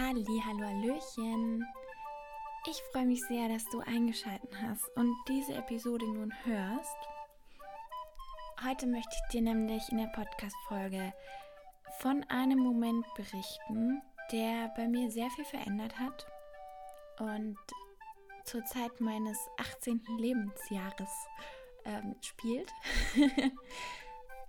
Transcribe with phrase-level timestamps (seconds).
[0.00, 1.66] Halli, hallo, hallöchen.
[2.70, 6.96] Ich freue mich sehr, dass du eingeschaltet hast und diese Episode nun hörst.
[8.64, 11.12] Heute möchte ich dir nämlich in der Podcast-Folge
[11.98, 14.00] von einem Moment berichten,
[14.30, 16.28] der bei mir sehr viel verändert hat
[17.18, 17.58] und
[18.44, 20.00] zur Zeit meines 18.
[20.16, 21.26] Lebensjahres
[21.84, 22.72] ähm, spielt.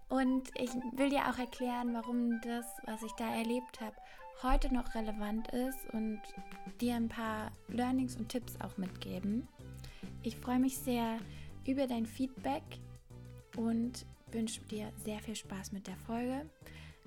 [0.10, 3.96] und ich will dir auch erklären, warum das, was ich da erlebt habe,
[4.42, 6.22] heute noch relevant ist und
[6.80, 9.48] dir ein paar Learnings und Tipps auch mitgeben.
[10.24, 11.20] Ich freue mich sehr
[11.66, 12.64] über dein Feedback
[13.58, 16.50] und wünsche dir sehr viel Spaß mit der Folge.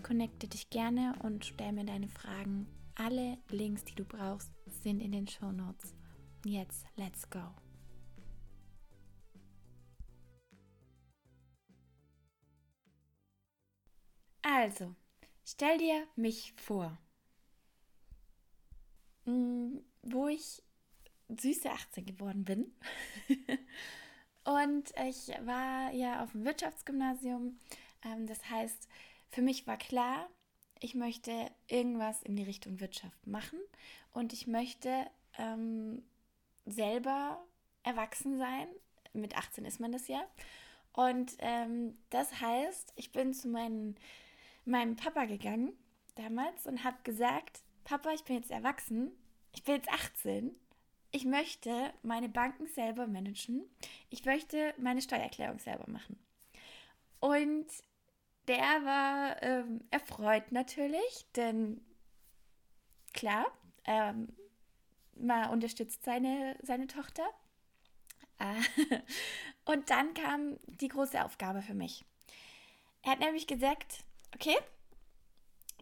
[0.02, 2.66] Connecte dich gerne und stell mir deine Fragen.
[2.96, 5.94] Alle Links, die du brauchst, sind in den Show Notes.
[6.44, 7.40] Jetzt, let's go.
[14.42, 14.94] Also,
[15.44, 16.98] stell dir mich vor.
[19.24, 20.62] Mm, wo ich
[21.28, 22.72] süße 18 geworden bin.
[24.44, 27.58] und ich war ja auf dem Wirtschaftsgymnasium.
[28.04, 28.88] Ähm, das heißt,
[29.30, 30.28] für mich war klar,
[30.80, 33.58] ich möchte irgendwas in die Richtung Wirtschaft machen
[34.12, 35.06] und ich möchte
[35.38, 36.02] ähm,
[36.66, 37.42] selber
[37.82, 38.66] erwachsen sein.
[39.12, 40.22] Mit 18 ist man das ja.
[40.92, 43.96] Und ähm, das heißt, ich bin zu meinen,
[44.64, 45.72] meinem Papa gegangen
[46.16, 49.12] damals und habe gesagt, Papa, ich bin jetzt erwachsen,
[49.52, 50.54] ich bin jetzt 18,
[51.10, 53.64] ich möchte meine Banken selber managen,
[54.10, 56.18] ich möchte meine Steuererklärung selber machen.
[57.20, 57.66] Und
[58.48, 61.80] der war ähm, erfreut natürlich, denn
[63.12, 63.46] klar,
[63.84, 64.28] ähm,
[65.14, 67.24] man unterstützt seine, seine Tochter.
[69.66, 72.04] Und dann kam die große Aufgabe für mich.
[73.02, 74.56] Er hat nämlich gesagt, okay,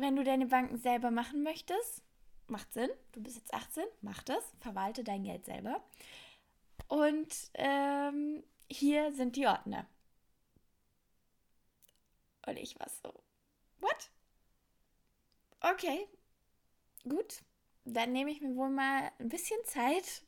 [0.01, 2.03] wenn du deine Banken selber machen möchtest,
[2.47, 5.83] macht Sinn, du bist jetzt 18, mach das, verwalte dein Geld selber.
[6.89, 9.87] Und ähm, hier sind die Ordner.
[12.47, 13.13] Und ich war so,
[13.81, 14.11] what?
[15.61, 16.09] Okay,
[17.05, 17.43] gut,
[17.85, 20.23] dann nehme ich mir wohl mal ein bisschen Zeit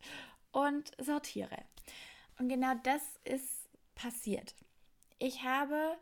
[0.53, 1.65] und sortiere.
[2.39, 4.55] Und genau das ist passiert.
[5.19, 5.97] Ich habe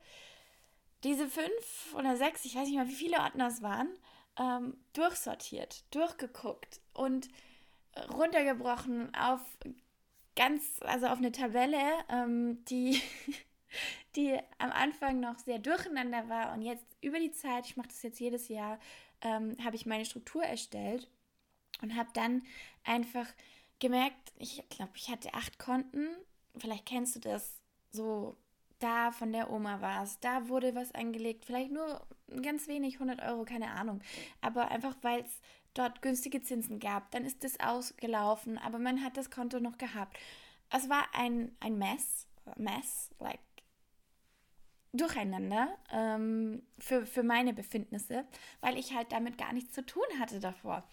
[1.04, 3.88] diese fünf oder sechs, ich weiß nicht mal, wie viele Ordner es waren,
[4.38, 7.28] ähm, durchsortiert, durchgeguckt und
[8.12, 9.40] runtergebrochen auf
[10.36, 13.00] ganz, also auf eine Tabelle, ähm, die,
[14.16, 18.02] die am Anfang noch sehr durcheinander war und jetzt über die Zeit, ich mache das
[18.02, 18.78] jetzt jedes Jahr,
[19.22, 21.08] ähm, habe ich meine Struktur erstellt
[21.82, 22.42] und habe dann
[22.84, 23.26] einfach
[23.78, 26.08] gemerkt, ich glaube, ich hatte acht Konten,
[26.56, 28.36] vielleicht kennst du das, so
[28.80, 32.06] da von der Oma war es, da wurde was angelegt, vielleicht nur
[32.42, 34.00] ganz wenig, 100 Euro, keine Ahnung.
[34.40, 35.40] Aber einfach, weil es
[35.74, 40.18] dort günstige Zinsen gab, dann ist das ausgelaufen, aber man hat das Konto noch gehabt.
[40.70, 42.26] Es war ein, ein Mess,
[42.56, 43.40] Mess, like
[44.92, 48.24] durcheinander ähm, für, für meine Befindnisse,
[48.60, 50.88] weil ich halt damit gar nichts zu tun hatte davor.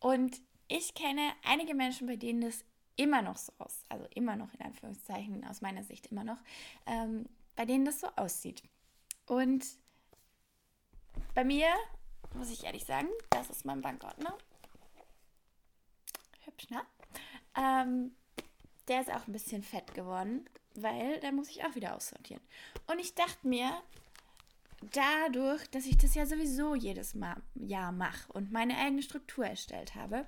[0.00, 2.64] Und ich kenne einige Menschen, bei denen das
[2.96, 6.38] immer noch so aus, also immer noch in Anführungszeichen, aus meiner Sicht immer noch,
[6.86, 8.62] ähm, bei denen das so aussieht.
[9.26, 9.64] Und
[11.34, 11.68] bei mir,
[12.34, 14.36] muss ich ehrlich sagen, das ist mein Bankordner.
[16.44, 16.82] Hübsch, ne?
[17.56, 18.14] Ähm,
[18.88, 22.42] der ist auch ein bisschen fett geworden, weil da muss ich auch wieder aussortieren.
[22.86, 23.82] Und ich dachte mir,
[24.92, 29.94] dadurch, dass ich das ja sowieso jedes Mal, Jahr mache und meine eigene Struktur erstellt
[29.94, 30.26] habe,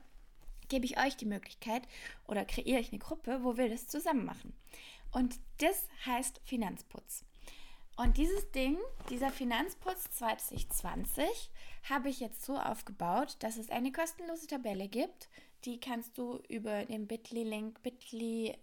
[0.68, 1.82] gebe ich euch die Möglichkeit
[2.26, 4.54] oder kreiere ich eine Gruppe, wo wir das zusammen machen.
[5.12, 7.24] Und das heißt Finanzputz.
[7.96, 8.76] Und dieses Ding,
[9.08, 11.24] dieser Finanzputz 2020,
[11.88, 15.30] habe ich jetzt so aufgebaut, dass es eine kostenlose Tabelle gibt.
[15.64, 18.54] Die kannst du über den Bitly-Link bit.ly,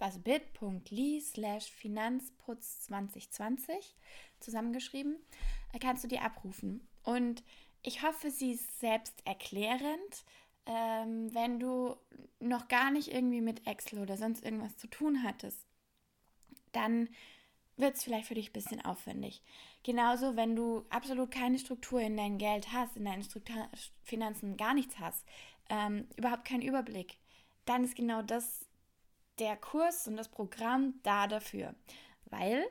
[0.00, 3.94] also bit.ly slash Finanzputz 2020
[4.40, 5.16] zusammengeschrieben,
[5.80, 6.86] kannst du die abrufen.
[7.04, 7.44] Und
[7.82, 10.24] ich hoffe, sie ist selbst erklärend
[10.68, 11.96] ähm, wenn du
[12.40, 15.66] noch gar nicht irgendwie mit Excel oder sonst irgendwas zu tun hattest,
[16.72, 17.08] dann
[17.76, 19.42] wird es vielleicht für dich ein bisschen aufwendig.
[19.82, 23.68] Genauso, wenn du absolut keine Struktur in dein Geld hast, in deinen Struktur
[24.02, 25.24] Finanzen gar nichts hast,
[25.70, 27.18] ähm, überhaupt keinen Überblick,
[27.64, 28.66] dann ist genau das
[29.38, 31.74] der Kurs und das Programm da dafür.
[32.26, 32.64] Weil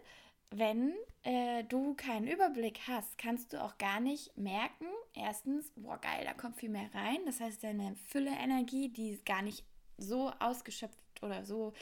[0.51, 6.23] wenn äh, du keinen Überblick hast, kannst du auch gar nicht merken, erstens, boah geil,
[6.25, 7.19] da kommt viel mehr rein.
[7.25, 9.65] Das heißt, deine Fülle Energie, die ist gar nicht
[9.97, 11.73] so ausgeschöpft oder so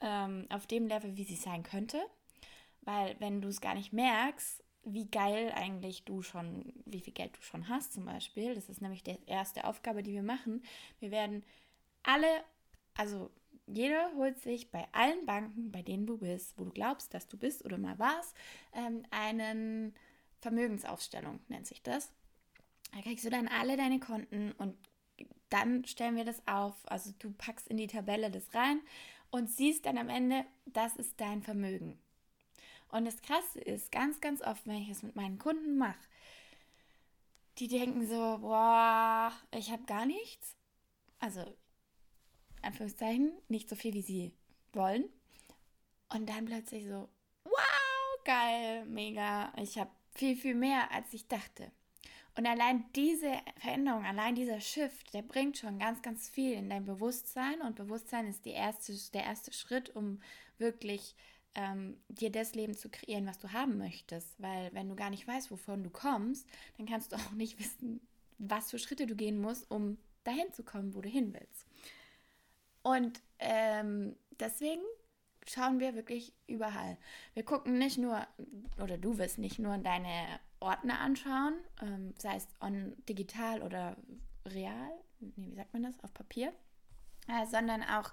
[0.00, 2.00] ähm, auf dem Level, wie sie sein könnte.
[2.82, 7.36] Weil wenn du es gar nicht merkst, wie geil eigentlich du schon, wie viel Geld
[7.36, 8.54] du schon hast zum Beispiel.
[8.54, 10.62] Das ist nämlich die erste Aufgabe, die wir machen.
[11.00, 11.44] Wir werden
[12.02, 12.44] alle,
[12.94, 13.30] also
[13.72, 17.36] jeder holt sich bei allen Banken, bei denen du bist, wo du glaubst, dass du
[17.36, 18.34] bist oder mal warst,
[18.74, 19.94] ähm, einen
[20.40, 22.12] Vermögensaufstellung, nennt sich das.
[22.92, 24.76] Da kriegst du dann alle deine Konten und
[25.48, 26.74] dann stellen wir das auf.
[26.84, 28.80] Also du packst in die Tabelle das rein
[29.30, 31.98] und siehst dann am Ende, das ist dein Vermögen.
[32.90, 36.08] Und das Krasse ist, ganz, ganz oft, wenn ich es mit meinen Kunden mache,
[37.58, 40.56] die denken so, boah, ich habe gar nichts.
[41.20, 41.44] Also,
[42.62, 44.32] Anführungszeichen, nicht so viel, wie sie
[44.72, 45.04] wollen.
[46.12, 47.08] Und dann plötzlich so,
[47.44, 51.70] wow, geil, mega, ich habe viel, viel mehr, als ich dachte.
[52.36, 56.84] Und allein diese Veränderung, allein dieser Shift, der bringt schon ganz, ganz viel in dein
[56.84, 57.60] Bewusstsein.
[57.60, 60.20] Und Bewusstsein ist erste, der erste Schritt, um
[60.58, 61.14] wirklich
[61.54, 64.40] ähm, dir das Leben zu kreieren, was du haben möchtest.
[64.40, 66.46] Weil wenn du gar nicht weißt, wovon du kommst,
[66.76, 68.00] dann kannst du auch nicht wissen,
[68.38, 71.66] was für Schritte du gehen musst, um dahin zu kommen, wo du hin willst.
[72.82, 74.82] Und ähm, deswegen
[75.46, 76.96] schauen wir wirklich überall.
[77.34, 78.26] Wir gucken nicht nur,
[78.82, 83.96] oder du wirst nicht nur deine Ordner anschauen, ähm, sei es on, digital oder
[84.46, 84.90] real,
[85.20, 86.52] nee, wie sagt man das, auf Papier,
[87.28, 88.12] äh, sondern auch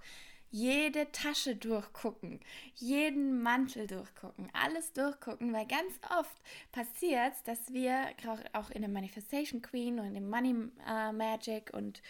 [0.49, 2.39] jede Tasche durchgucken,
[2.73, 6.41] jeden Mantel durchgucken, alles durchgucken, weil ganz oft
[6.71, 8.07] passiert dass wir
[8.53, 10.55] auch in der Manifestation Queen und im Money
[10.87, 12.01] äh, Magic und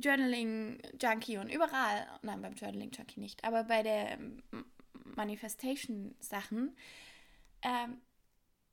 [0.00, 4.18] Journaling Junkie und überall, nein, beim Journaling Junkie nicht, aber bei der
[5.16, 6.76] Manifestation Sachen,
[7.62, 8.00] ähm,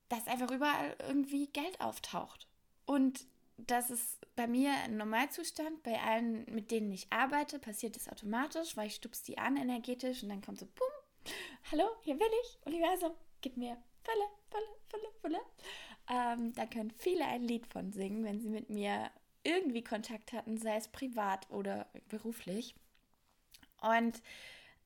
[0.10, 2.48] dass einfach überall irgendwie Geld auftaucht.
[2.86, 3.26] Und
[3.58, 5.82] das ist bei mir ein Normalzustand.
[5.84, 10.24] Bei allen, mit denen ich arbeite, passiert das automatisch, weil ich stups die an energetisch
[10.24, 11.34] und dann kommt so, bumm,
[11.72, 15.40] hallo, hier bin ich, Universum, gib mir Fülle, Fülle, Fülle, Fülle.
[16.10, 19.10] Ähm, da können viele ein Lied von singen, wenn sie mit mir
[19.46, 22.76] irgendwie Kontakt hatten, sei es privat oder beruflich.
[23.82, 24.22] Und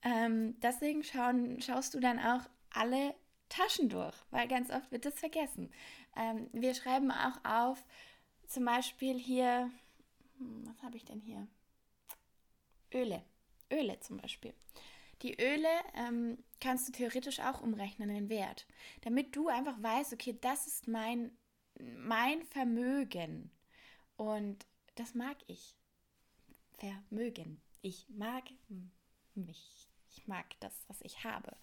[0.03, 2.41] ähm, deswegen schauen, schaust du dann auch
[2.71, 3.15] alle
[3.49, 5.71] Taschen durch, weil ganz oft wird das vergessen.
[6.15, 7.83] Ähm, wir schreiben auch auf,
[8.47, 9.71] zum Beispiel hier,
[10.37, 11.47] hm, was habe ich denn hier?
[12.93, 13.23] Öle.
[13.71, 14.53] Öle zum Beispiel.
[15.21, 18.65] Die Öle ähm, kannst du theoretisch auch umrechnen in Wert,
[19.01, 21.37] damit du einfach weißt, okay, das ist mein,
[21.77, 23.51] mein Vermögen
[24.19, 25.77] und das mag ich.
[26.77, 27.61] Vermögen.
[27.81, 28.43] Ich mag
[29.33, 29.87] mich.
[30.09, 31.55] Ich mag das, was ich habe.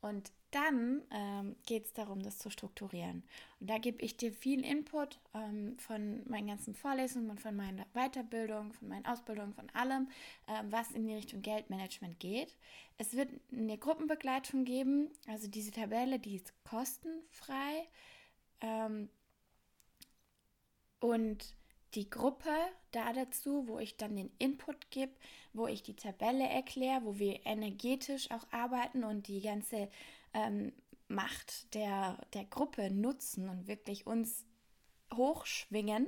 [0.00, 3.22] Und dann ähm, geht es darum, das zu strukturieren.
[3.60, 7.86] Und da gebe ich dir viel Input ähm, von meinen ganzen Vorlesungen und von meiner
[7.92, 10.08] Weiterbildung, von meinen Ausbildungen, von allem,
[10.48, 12.56] ähm, was in die Richtung Geldmanagement geht.
[12.98, 17.86] Es wird eine Gruppenbegleitung geben, also diese Tabelle, die ist kostenfrei.
[18.62, 19.08] Ähm,
[20.98, 21.54] und
[21.94, 22.50] die Gruppe
[22.92, 25.12] da dazu, wo ich dann den Input gebe,
[25.52, 29.88] wo ich die Tabelle erkläre, wo wir energetisch auch arbeiten und die ganze
[30.34, 30.72] ähm,
[31.08, 34.44] Macht der, der Gruppe nutzen und wirklich uns
[35.12, 36.06] hochschwingen.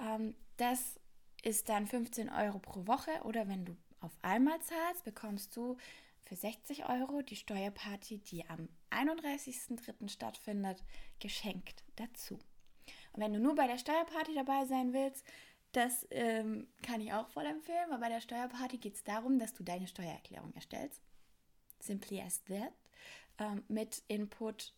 [0.00, 0.98] Ähm, das
[1.42, 5.76] ist dann 15 Euro pro Woche oder wenn du auf einmal zahlst, bekommst du
[6.20, 10.08] für 60 Euro die Steuerparty, die am 31.03.
[10.08, 10.82] stattfindet,
[11.20, 12.38] geschenkt dazu.
[13.14, 15.24] Wenn du nur bei der Steuerparty dabei sein willst,
[15.72, 19.54] das ähm, kann ich auch voll empfehlen, weil bei der Steuerparty geht es darum, dass
[19.54, 21.02] du deine Steuererklärung erstellst.
[21.80, 22.72] Simply as that.
[23.38, 24.74] Ähm, mit Input,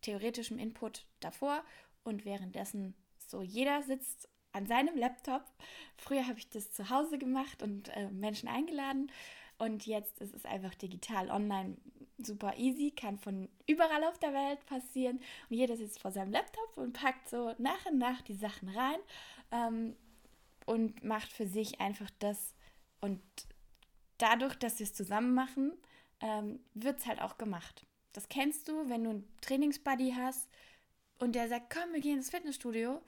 [0.00, 1.62] theoretischem Input davor
[2.04, 5.44] und währenddessen so jeder sitzt an seinem Laptop.
[5.96, 9.10] Früher habe ich das zu Hause gemacht und äh, Menschen eingeladen
[9.58, 11.76] und jetzt ist es einfach digital online
[12.18, 15.20] super easy, kann von überall auf der Welt passieren.
[15.48, 18.98] Und jeder sitzt vor seinem Laptop und packt so nach und nach die Sachen rein
[19.50, 19.96] ähm,
[20.66, 22.54] und macht für sich einfach das.
[23.00, 23.20] Und
[24.18, 25.72] dadurch, dass wir es zusammen machen,
[26.20, 27.84] ähm, wird es halt auch gemacht.
[28.12, 30.48] Das kennst du, wenn du einen Trainingsbuddy hast
[31.18, 33.02] und der sagt, komm, wir gehen ins Fitnessstudio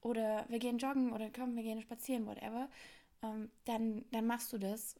[0.00, 2.68] oder wir gehen joggen oder komm, wir gehen spazieren, whatever,
[3.22, 4.94] ähm, dann, dann machst du das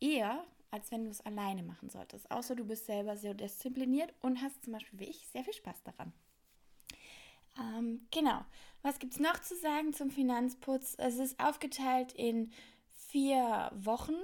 [0.00, 2.30] eher, als wenn du es alleine machen solltest.
[2.30, 5.82] Außer du bist selber sehr diszipliniert und hast zum Beispiel wie ich sehr viel Spaß
[5.84, 6.12] daran.
[7.58, 8.44] Ähm, genau.
[8.82, 10.94] Was gibt es noch zu sagen zum Finanzputz?
[10.98, 12.52] Es ist aufgeteilt in
[13.08, 14.14] vier Wochen.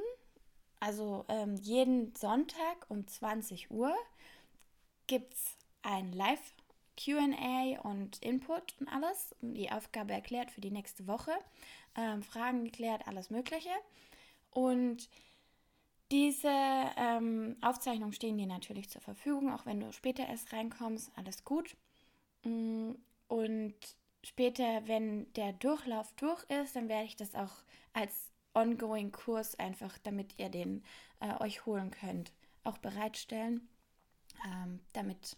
[0.80, 3.94] Also ähm, jeden Sonntag um 20 Uhr
[5.06, 6.54] gibt es ein Live
[6.96, 9.34] QA und Input und alles.
[9.40, 11.32] Die Aufgabe erklärt für die nächste Woche.
[11.96, 13.70] Ähm, Fragen geklärt, alles Mögliche.
[14.50, 15.08] Und
[16.12, 16.50] diese
[16.96, 21.76] ähm, Aufzeichnungen stehen dir natürlich zur Verfügung, auch wenn du später erst reinkommst, alles gut.
[22.44, 22.92] Mm,
[23.28, 23.74] und
[24.22, 29.98] später, wenn der Durchlauf durch ist, dann werde ich das auch als ongoing Kurs einfach,
[29.98, 30.84] damit ihr den
[31.20, 32.32] äh, euch holen könnt,
[32.62, 33.68] auch bereitstellen,
[34.46, 35.36] ähm, damit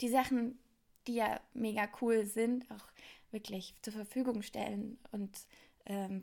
[0.00, 0.58] die Sachen,
[1.06, 2.86] die ja mega cool sind, auch
[3.30, 5.46] wirklich zur Verfügung stellen und
[5.86, 6.22] ähm,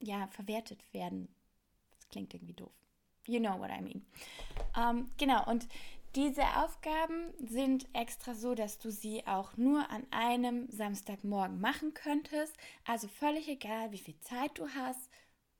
[0.00, 1.28] ja, verwertet werden.
[1.92, 2.79] Das klingt irgendwie doof.
[3.30, 4.04] You know what I mean.
[4.76, 5.68] Ähm, genau, und
[6.16, 12.56] diese Aufgaben sind extra so, dass du sie auch nur an einem Samstagmorgen machen könntest.
[12.84, 15.08] Also völlig egal, wie viel Zeit du hast.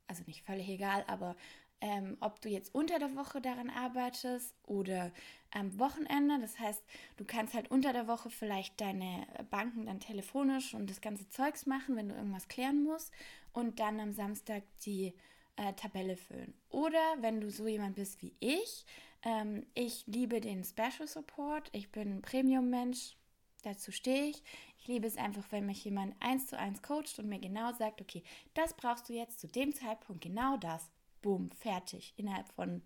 [0.08, 1.36] Also nicht völlig egal, aber
[1.80, 5.12] ähm, ob du jetzt unter der Woche daran arbeitest oder
[5.52, 6.40] am Wochenende.
[6.40, 6.82] Das heißt,
[7.16, 11.64] du kannst halt unter der Woche vielleicht deine Banken dann telefonisch und das ganze Zeugs
[11.66, 13.12] machen, wenn du irgendwas klären musst
[13.52, 15.14] und dann am Samstag die
[15.60, 16.54] äh, Tabelle füllen.
[16.70, 18.86] Oder wenn du so jemand bist wie ich,
[19.22, 21.68] ähm, ich liebe den Special Support.
[21.72, 23.16] Ich bin Premium-Mensch.
[23.62, 24.42] Dazu stehe ich.
[24.78, 28.00] Ich liebe es einfach, wenn mich jemand eins zu eins coacht und mir genau sagt,
[28.00, 28.22] okay,
[28.54, 30.90] das brauchst du jetzt zu dem Zeitpunkt, genau das.
[31.20, 32.14] Boom, fertig.
[32.16, 32.80] Innerhalb von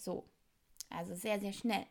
[0.00, 0.24] so.
[0.90, 1.86] Also sehr, sehr schnell.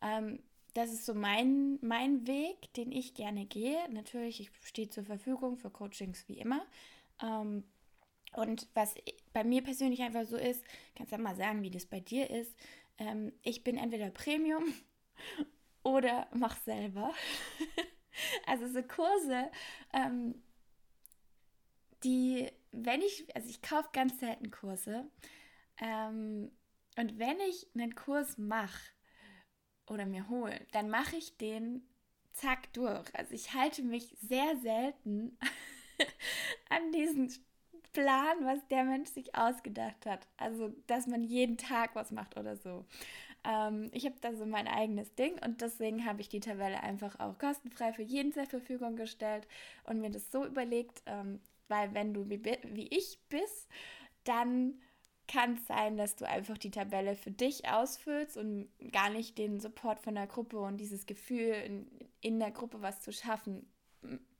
[0.00, 0.38] Ähm,
[0.72, 3.76] das ist so mein, mein Weg, den ich gerne gehe.
[3.90, 6.64] Natürlich, ich stehe zur Verfügung für Coachings wie immer.
[7.22, 7.64] Ähm,
[8.32, 8.94] und was
[9.32, 12.30] bei mir persönlich einfach so ist, kannst du ja mal sagen, wie das bei dir
[12.30, 12.54] ist.
[12.98, 14.72] Ähm, ich bin entweder Premium
[15.82, 17.12] oder mach selber.
[18.46, 19.50] also so Kurse,
[19.92, 20.42] ähm,
[22.04, 25.10] die, wenn ich, also ich kaufe ganz selten Kurse.
[25.78, 26.50] Ähm,
[26.96, 28.92] und wenn ich einen Kurs mache
[29.86, 31.82] oder mir hole, dann mache ich den
[32.32, 33.14] zack durch.
[33.14, 35.38] Also ich halte mich sehr selten
[36.68, 37.30] an diesen
[37.92, 40.26] Plan, was der Mensch sich ausgedacht hat.
[40.36, 42.84] Also, dass man jeden Tag was macht oder so.
[43.44, 47.18] Ähm, ich habe da so mein eigenes Ding und deswegen habe ich die Tabelle einfach
[47.20, 49.46] auch kostenfrei für jeden zur Verfügung gestellt
[49.84, 53.68] und mir das so überlegt, ähm, weil wenn du wie, wie ich bist,
[54.24, 54.80] dann
[55.26, 59.60] kann es sein, dass du einfach die Tabelle für dich ausfüllst und gar nicht den
[59.60, 61.86] Support von der Gruppe und dieses Gefühl, in,
[62.20, 63.70] in der Gruppe was zu schaffen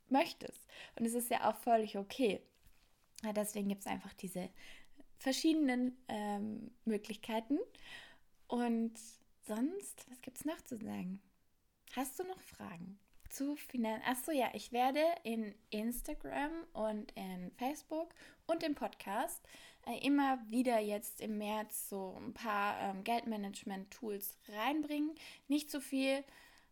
[0.08, 0.66] möchtest.
[0.96, 2.40] Und es ist ja auch völlig okay.
[3.22, 4.48] Deswegen gibt es einfach diese
[5.18, 7.58] verschiedenen ähm, Möglichkeiten.
[8.46, 8.92] Und
[9.46, 11.20] sonst, was gibt es noch zu sagen?
[11.94, 12.98] Hast du noch Fragen
[13.28, 14.02] zu Finanzen?
[14.06, 18.14] Achso, ja, ich werde in Instagram und in Facebook
[18.46, 19.46] und im Podcast
[19.86, 25.14] äh, immer wieder jetzt im März so ein paar ähm, Geldmanagement-Tools reinbringen.
[25.48, 26.24] Nicht zu viel.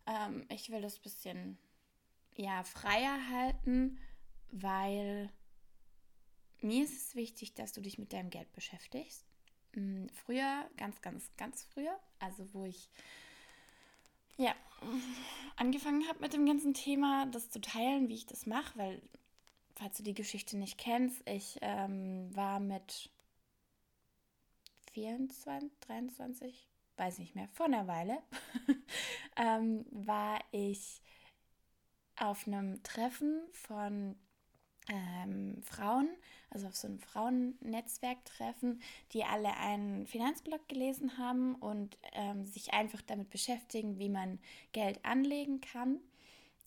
[0.05, 1.57] Ähm, ich will das ein bisschen
[2.35, 3.99] ja, freier halten,
[4.51, 5.29] weil
[6.61, 9.25] mir ist es wichtig, dass du dich mit deinem Geld beschäftigst.
[9.73, 12.89] Mm, früher, ganz, ganz, ganz früher, also wo ich
[14.37, 14.55] ja
[15.57, 19.01] angefangen habe mit dem ganzen Thema, das zu teilen, wie ich das mache, weil,
[19.75, 23.11] falls du die Geschichte nicht kennst, ich ähm, war mit
[24.93, 28.21] 24, 23, weiß nicht mehr, vor einer Weile,
[29.35, 31.01] ähm, war ich
[32.15, 34.15] auf einem Treffen von
[34.87, 36.09] ähm, Frauen,
[36.49, 38.81] also auf so einem Frauennetzwerktreffen,
[39.13, 44.39] die alle einen Finanzblog gelesen haben und ähm, sich einfach damit beschäftigen, wie man
[44.71, 45.99] Geld anlegen kann.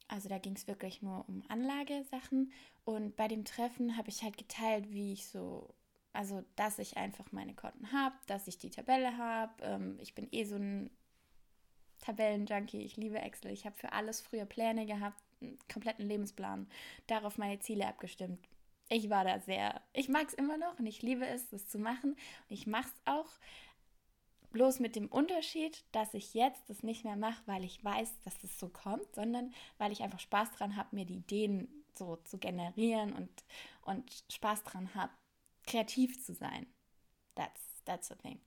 [0.09, 2.53] Also da ging es wirklich nur um Anlagesachen.
[2.85, 5.75] Und bei dem Treffen habe ich halt geteilt, wie ich so,
[6.13, 9.53] also dass ich einfach meine Konten habe, dass ich die Tabelle habe.
[9.63, 10.91] Ähm, ich bin eh so ein
[12.01, 12.83] Tabellenjunkie.
[12.83, 13.53] Ich liebe Excel.
[13.53, 15.23] Ich habe für alles früher Pläne gehabt
[15.73, 16.69] kompletten Lebensplan
[17.07, 18.49] darauf meine Ziele abgestimmt.
[18.89, 21.79] Ich war da sehr, ich mag es immer noch und ich liebe es, das zu
[21.79, 22.11] machen.
[22.13, 23.29] Und ich mache es auch
[24.53, 28.39] bloß mit dem Unterschied, dass ich jetzt das nicht mehr mache, weil ich weiß, dass
[28.39, 32.39] das so kommt, sondern weil ich einfach Spaß dran habe, mir die Ideen so zu
[32.39, 33.31] generieren und,
[33.83, 35.13] und Spaß dran habe,
[35.67, 36.67] kreativ zu sein.
[37.35, 38.41] That's, that's the thing.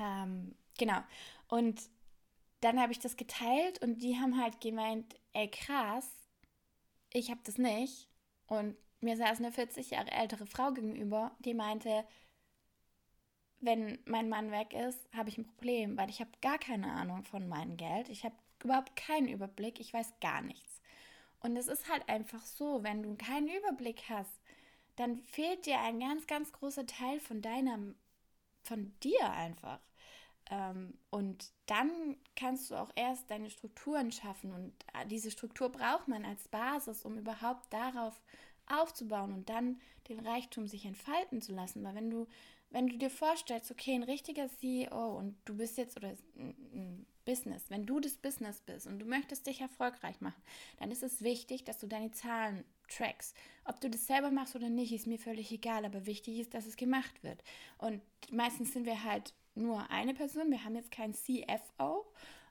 [0.00, 1.00] Ähm, genau.
[1.48, 1.80] Und
[2.60, 6.08] dann habe ich das geteilt und die haben halt gemeint, ey krass,
[7.12, 8.08] ich habe das nicht.
[8.46, 12.04] Und mir saß eine 40 Jahre ältere Frau gegenüber, die meinte,
[13.60, 17.24] wenn mein Mann weg ist, habe ich ein Problem, weil ich habe gar keine Ahnung
[17.24, 18.08] von meinem Geld.
[18.08, 20.80] Ich habe überhaupt keinen Überblick, ich weiß gar nichts.
[21.40, 24.40] Und es ist halt einfach so, wenn du keinen Überblick hast,
[24.96, 27.96] dann fehlt dir ein ganz, ganz großer Teil von deinem,
[28.62, 29.80] von dir einfach.
[30.50, 34.52] Ähm, und dann kannst du auch erst deine Strukturen schaffen.
[34.52, 38.20] Und äh, diese Struktur braucht man als Basis, um überhaupt darauf
[38.66, 41.82] aufzubauen und dann den Reichtum sich entfalten zu lassen.
[41.82, 42.26] Weil wenn du
[42.70, 47.64] wenn du dir vorstellst, okay, ein richtiger CEO und du bist jetzt oder ein Business,
[47.68, 50.40] wenn du das Business bist und du möchtest dich erfolgreich machen,
[50.78, 53.36] dann ist es wichtig, dass du deine Zahlen trackst.
[53.64, 56.66] Ob du das selber machst oder nicht, ist mir völlig egal, aber wichtig ist, dass
[56.66, 57.42] es gemacht wird.
[57.78, 62.06] Und meistens sind wir halt nur eine Person, wir haben jetzt keinen CFO.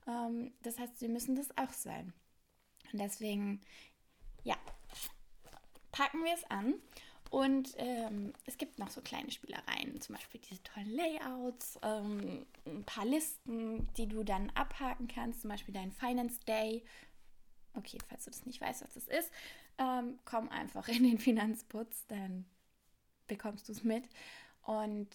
[0.08, 2.14] Ähm, das heißt, wir müssen das auch sein.
[2.92, 3.62] Und deswegen,
[4.44, 4.56] ja,
[5.92, 6.76] packen wir es an.
[7.30, 12.84] Und ähm, es gibt noch so kleine Spielereien, zum Beispiel diese tollen Layouts, ähm, ein
[12.86, 16.84] paar Listen, die du dann abhaken kannst, zum Beispiel dein Finance Day.
[17.76, 19.32] Okay, falls du das nicht weißt, was das ist,
[19.78, 22.46] ähm, komm einfach in den Finanzputz, dann
[23.28, 24.06] bekommst du es mit.
[24.64, 25.08] Und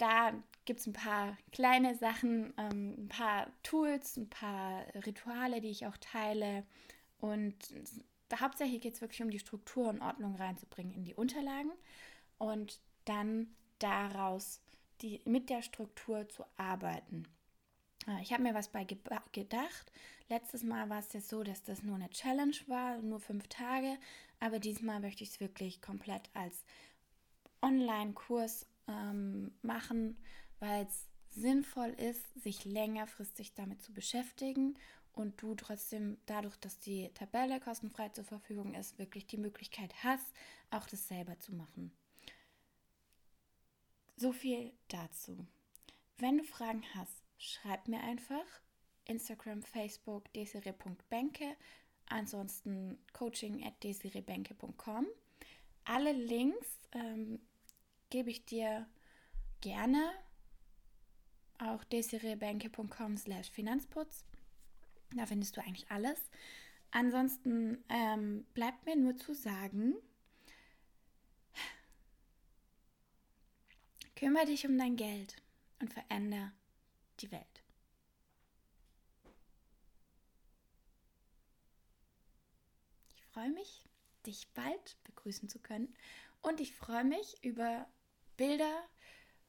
[0.00, 0.32] da
[0.64, 5.86] gibt es ein paar kleine Sachen, ähm, ein paar Tools, ein paar Rituale, die ich
[5.86, 6.64] auch teile.
[7.18, 7.56] Und
[8.34, 11.72] hauptsächlich geht es wirklich um die Struktur und Ordnung reinzubringen in die Unterlagen
[12.38, 14.60] und dann daraus
[15.02, 17.24] die, mit der Struktur zu arbeiten.
[18.06, 19.92] Ah, ich habe mir was bei gedacht.
[20.28, 23.98] Letztes Mal war es jetzt so, dass das nur eine Challenge war, nur fünf Tage.
[24.38, 26.64] Aber diesmal möchte ich es wirklich komplett als
[27.62, 30.16] Online-Kurs ähm, machen,
[30.58, 34.76] weil es sinnvoll ist, sich längerfristig damit zu beschäftigen
[35.12, 40.26] und du trotzdem dadurch, dass die Tabelle kostenfrei zur Verfügung ist, wirklich die Möglichkeit hast,
[40.70, 41.92] auch das selber zu machen.
[44.16, 45.46] So viel dazu.
[46.18, 48.44] Wenn du Fragen hast, schreib mir einfach.
[49.06, 51.56] Instagram, Facebook, desiree.benke.
[52.06, 55.06] Ansonsten coaching at desireebenke.com.
[55.84, 57.40] Alle Links ähm,
[58.10, 58.86] gebe ich dir
[59.60, 60.12] gerne.
[61.58, 64.24] Auch desireebenke.com slash Finanzputz.
[65.14, 66.18] Da findest du eigentlich alles.
[66.90, 69.94] Ansonsten ähm, bleibt mir nur zu sagen,
[74.16, 75.36] kümmere dich um dein Geld
[75.80, 76.52] und verändere
[77.20, 77.62] die Welt.
[83.14, 83.84] Ich freue mich,
[84.26, 85.94] dich bald begrüßen zu können
[86.42, 87.86] und ich freue mich über
[88.40, 88.88] Bilder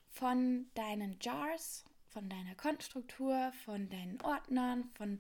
[0.10, 5.20] von deinen Jars, von deiner Kontenstruktur, von deinen Ordnern, von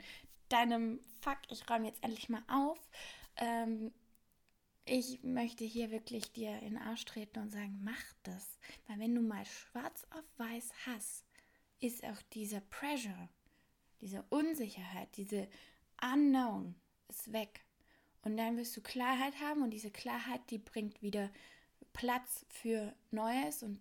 [0.49, 2.77] deinem Fuck, ich räume jetzt endlich mal auf.
[3.37, 3.93] Ähm,
[4.83, 8.59] ich möchte hier wirklich dir in den Arsch treten und sagen, mach das.
[8.87, 11.23] Weil wenn du mal schwarz auf weiß hast,
[11.79, 13.29] ist auch dieser Pressure,
[14.01, 15.47] diese Unsicherheit, diese
[16.03, 16.75] Unknown
[17.07, 17.63] ist weg.
[18.23, 21.31] Und dann wirst du Klarheit haben und diese Klarheit, die bringt wieder
[21.93, 23.79] Platz für Neues und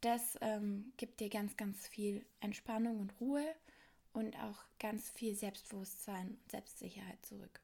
[0.00, 3.54] das ähm, gibt dir ganz, ganz viel Entspannung und Ruhe
[4.12, 7.60] und auch ganz viel Selbstbewusstsein und Selbstsicherheit zurück.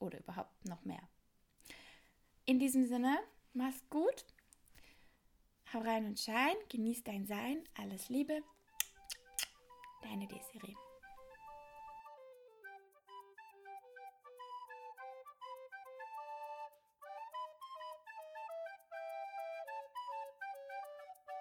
[0.00, 1.02] Oder überhaupt noch mehr.
[2.46, 3.18] In diesem Sinne,
[3.52, 4.24] mach's gut.
[5.72, 7.62] Hau rein und schein, genieß dein Sein.
[7.74, 8.42] Alles Liebe.
[10.02, 10.87] Deine Desiree.